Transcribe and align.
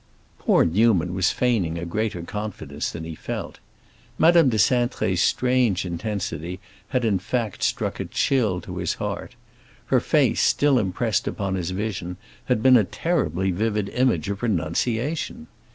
Poor 0.39 0.65
Newman 0.65 1.13
was 1.13 1.29
feigning 1.29 1.77
a 1.77 1.85
greater 1.85 2.23
confidence 2.23 2.89
than 2.89 3.03
he 3.03 3.13
felt. 3.13 3.59
Madame 4.17 4.49
de 4.49 4.57
Cintré's 4.57 5.21
strange 5.21 5.85
intensity 5.85 6.59
had 6.87 7.05
in 7.05 7.19
fact 7.19 7.61
struck 7.61 7.99
a 7.99 8.05
chill 8.05 8.59
to 8.61 8.77
his 8.77 8.95
heart; 8.95 9.35
her 9.93 9.99
face, 9.99 10.41
still 10.41 10.79
impressed 10.79 11.27
upon 11.27 11.53
his 11.53 11.69
vision, 11.69 12.17
had 12.45 12.63
been 12.63 12.77
a 12.77 12.83
terribly 12.83 13.51
vivid 13.51 13.89
image 13.89 14.27
of 14.27 14.41
renunciation. 14.41 15.45